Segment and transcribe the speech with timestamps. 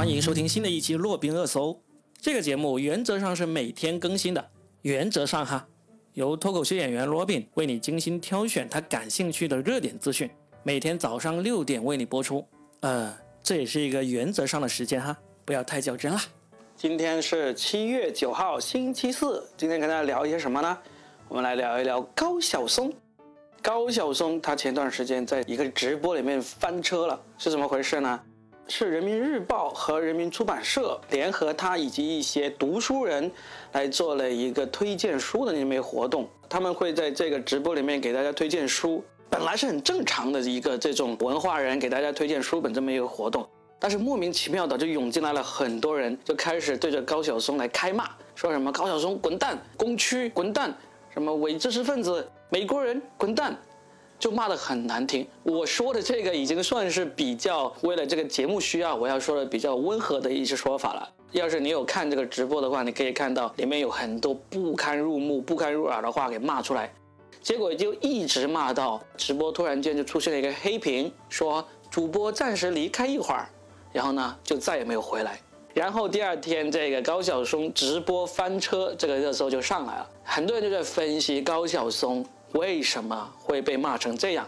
[0.00, 1.78] 欢迎收听新的一期洛宾热搜。
[2.22, 4.42] 这个节目原则上是每天更新的，
[4.80, 5.68] 原则上哈，
[6.14, 10.30] 由脱口秀演员罗宾为你精心挑选他感兴趣的热点资讯，
[10.62, 12.42] 每天早上六点为你播出。
[12.80, 16.22] 呃，这也是一个原则上的时间哈，不要太较真啦。
[16.74, 19.46] 今天是七月九号，星期四。
[19.54, 20.78] 今天跟大家聊一些什么呢？
[21.28, 22.90] 我们来聊一聊高晓松。
[23.60, 28.18] 高晓松他前段时间在一个直播里面翻车了，是怎么回事呢？
[28.70, 33.28] 是人民日报和人民出版社联合他以及一些读书人
[33.72, 36.28] 来做了一个推荐书的那么一活动。
[36.48, 43.44] 他们会在这个直播里面给大家推荐书，本来是很正常的一个这种文化人给大家推荐书本这么一个活动，
[43.80, 50.72] 但是莫名其妙的就涌进来了很多人，就开始对着高晓松来开骂，说什么高晓松滚蛋，工区滚蛋。
[51.12, 53.58] 什么伪知识分子、美国人滚蛋，
[54.20, 55.26] 就骂得很难听。
[55.42, 61.08] 我说的这个已经算是比较为了这个节目需要，我要说的比较温和的一些说法了。
[61.32, 66.92] 要是你有看这个直播的话，你可以看到里面有很多不堪入目、不堪入耳的话给骂出来，
[67.40, 73.48] 结果就一直骂到直播突然间就出现了一个黑屏，说主播暂时离开一会儿，
[73.92, 75.40] 然后呢就再也没有回来。
[75.72, 80.10] 然后第二天，这个高晓松直播翻车，这个热搜就上来了。
[80.24, 84.46] 很多人就在分析高晓松为什么会被骂成这样。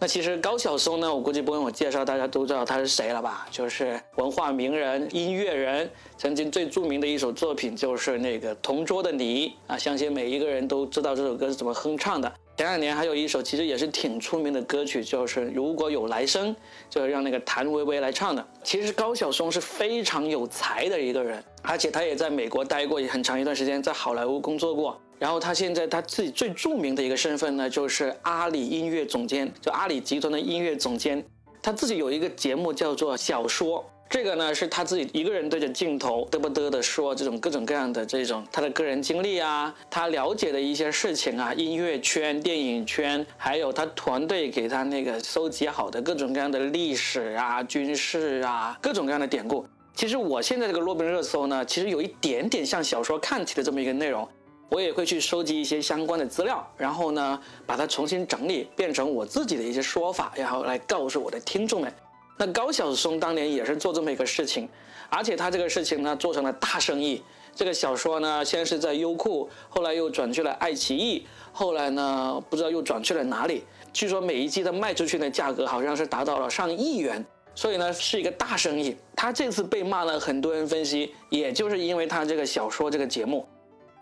[0.00, 3.46] 那其实高晓松呢，我估计不用我介绍，大家都知道他是谁了吧？
[3.50, 5.88] 就是文化名人、音乐人。
[6.18, 12.30] 曾经最著名的一首作品就是那个《同桌的你》啊，相信每一个人都知道这首歌是怎么哼唱的。
[12.56, 16.54] 前两年还有一首其实也是挺出名的歌曲，就是《如果有来生》，
[16.90, 18.46] 就是让那个谭维维来唱的。
[18.62, 25.00] 其实高晓松是非常有才的一个人，而且他也在美国待过也很长一段时间，在好莱坞工作过。
[25.24, 31.24] 然后他现在他自己最著名的一个身份呢，就是阿里音乐总监，就阿里集团的音乐总监。
[31.62, 33.80] 他自己有一个节目叫做《小说》。
[34.10, 49.64] 这个呢是他自己一个人对着镜头嘚不嘚的说这种各种各样的这种他的个人经历啊，他了解的一些事情啊，音乐圈、电影圈，还有他团队给他那个收集好的各种各样的历史啊、军事啊，各种各样的典故。
[49.94, 54.28] 其实我现在这个洛宾热搜呢，其实有一点点像小说看起的这么一个内容，
[54.74, 61.94] 我也会去收集一些相关的资料，然后呢把它重新整理，变成我自己的一些说法，然后来告诉我的听众们。
[62.36, 64.68] 那高晓松当年也是做这么一个事情，
[65.08, 67.22] 而且他这个事情呢做成了大生意。
[67.54, 73.62] 这个小说呢，先是在优酷，后来又转去了爱奇艺，后来呢不知道又转去了哪里。
[73.92, 77.24] 据说每一季的卖出去的价格好像是达到了上亿元，
[77.54, 78.96] 所以呢是一个大生意。
[79.14, 83.46] 他这次被骂了，很多人分析，也就是因为他这个小说这个节目，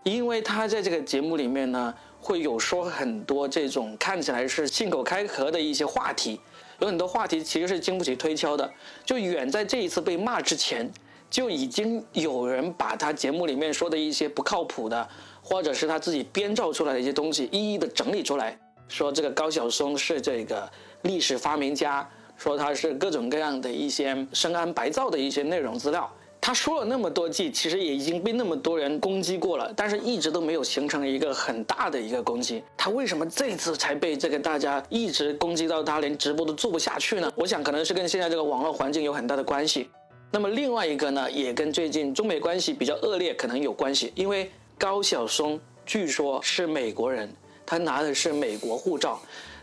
[0.03, 6.39] 因为他在这个节目里面呢会有说很多这种看起来是信口开河的一些话题。
[6.79, 8.69] 有很多话题其实是经不起推敲的，
[9.05, 10.91] 就远在这一次被骂之前，
[11.29, 15.07] 就已经有人把他节目里面说的一些不靠谱的，
[15.41, 18.57] 或者是他自己编造出来的一些东西，一一的整理出来，
[18.89, 20.69] 说这个高晓松是这个
[21.03, 26.11] 历史发明家，说他是各种各样的一些深谙白造的一些内容资料。
[26.45, 32.61] 他说了那么多季，其实也已经被那么多人攻击过了，但是一直都没有形成一个很大的一个攻击。
[32.75, 37.31] 他为什么这次才被这个大家一直攻击到他连直播都做不下去呢？
[37.37, 39.89] 我想可能是跟现在这个网络环境有很大的关系。
[40.31, 47.33] 那么另外一个呢，也跟最近中美关系比较恶劣可能有关系，因为高晓松据说是美国人，
[47.65, 49.17] 他拿的是美国护照。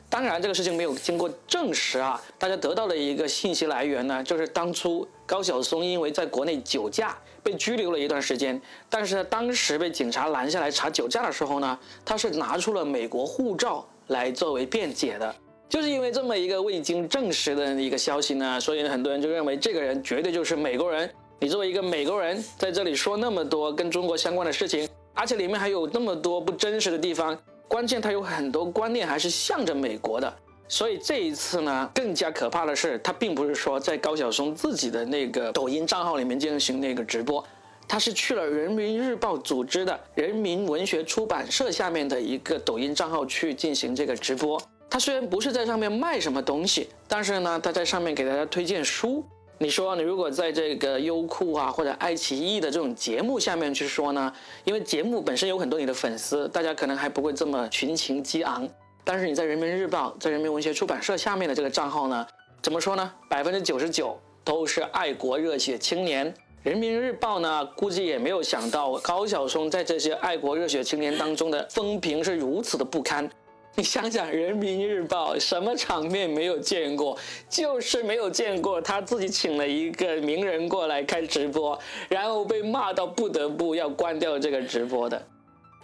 [0.09, 2.21] 当然，这个事情没有经过证实啊。
[2.37, 15.33] 大家得到的一个信息来源呢，就是当初高晓松因为在国内酒驾被拘留了一段时间，但是当时被警察拦下来查酒驾的时候呢，他是拿出了美国护照来作为辩解的。
[15.69, 21.09] 就是因为这么一个未经证实的一个消息呢，所以很多人就认为这个人绝对就是美国人。
[21.39, 27.39] 你作为一个美国人在这里说那么多跟中国相关的事情，而且里面还有那么多不真实的地方。
[27.69, 30.37] 关键他有很多观念还是向着美国的，
[30.71, 37.45] 所以这一次呢，更加可怕的是，他并不是说在高晓松自己的那个抖音账号里面进行那个直播，
[37.89, 44.63] 他是去了人民日报组织的人民文学出版社下面的一个抖音账号去进行这个直播。
[44.89, 49.25] 他虽然不是在上面卖什么东西，但是呢，他在上面给大家推荐书。
[49.59, 54.33] 你说你如果在这个优酷啊或者爱奇艺的这种节目下面去说呢？
[54.63, 58.69] 因为节目本身有很多你的粉丝，大家可能还不会这么群情激昂。
[59.05, 62.27] 但是你在人民日报、在人民文学出版社下面的这个账号呢，
[62.63, 63.13] 怎么说呢？
[63.29, 66.33] 百分之九十九都是爱国热血青年。
[66.63, 73.29] 人民日报呢，估计也没有想到高晓松在这些爱国热血青年当中的风评是如此的不堪。
[73.77, 77.17] 你想想，人民日报什么场面没有见过？
[77.49, 85.23] 就是没有见过他自己请了一个名人过来开直播，然后被骂到不得不要关掉这个直播的。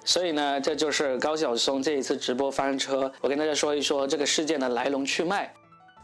[0.06, 3.12] 所以呢，这就是高晓松这一次直播翻车。
[3.20, 5.52] 我跟大家说一说这个事件的来龙去脉。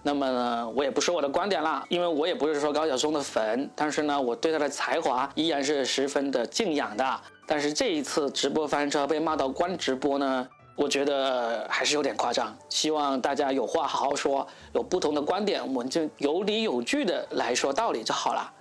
[0.03, 7.21] 那么呢，我也不说我的观点啦，因为我也不是说高晓松的粉，但是呢，我对他的才华依然是十分的敬仰的。
[7.47, 12.53] 但是这一次直播翻车被骂到关直播呢，我觉得还是有点夸张。
[12.69, 18.53] 希望大家有话好好说，有不同的观点，我们就有理有据的来说道理就好了。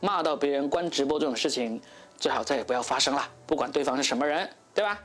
[0.00, 1.80] 骂到别人关直播这种事情，
[2.18, 5.00] 最好再也不要发生了，不管对方是什么人，对吧？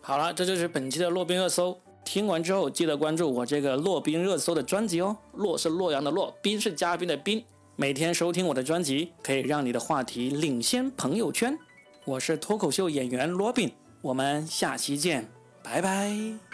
[0.00, 1.78] 好了，这就是本期的洛宾热搜。
[2.04, 5.16] 听完之后，记得关注我这个洛宾热搜的专辑哦。
[5.34, 7.44] 洛是洛阳的洛，宾是嘉宾的宾。
[7.76, 11.56] 每天收听我的专辑，可以让你的话题领先朋友圈。
[12.04, 15.30] 我是脱口秀演员罗宾，我们下期见，
[15.62, 16.47] 拜拜。